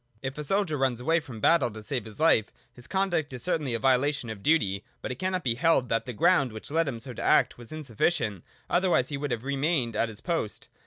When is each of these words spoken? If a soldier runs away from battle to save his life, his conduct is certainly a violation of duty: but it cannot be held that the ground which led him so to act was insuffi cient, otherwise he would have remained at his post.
If 0.23 0.35
a 0.39 0.43
soldier 0.43 0.77
runs 0.79 0.99
away 0.99 1.19
from 1.19 1.39
battle 1.39 1.69
to 1.69 1.83
save 1.83 2.05
his 2.05 2.19
life, 2.19 2.47
his 2.73 2.87
conduct 2.87 3.31
is 3.33 3.43
certainly 3.43 3.75
a 3.75 3.79
violation 3.79 4.31
of 4.31 4.41
duty: 4.41 4.83
but 4.99 5.11
it 5.11 5.19
cannot 5.19 5.43
be 5.43 5.53
held 5.53 5.89
that 5.89 6.07
the 6.07 6.11
ground 6.13 6.51
which 6.53 6.71
led 6.71 6.87
him 6.87 6.97
so 6.97 7.13
to 7.13 7.21
act 7.21 7.59
was 7.59 7.69
insuffi 7.71 8.07
cient, 8.07 8.41
otherwise 8.67 9.09
he 9.09 9.17
would 9.17 9.29
have 9.29 9.43
remained 9.43 9.95
at 9.95 10.09
his 10.09 10.19
post. 10.19 10.69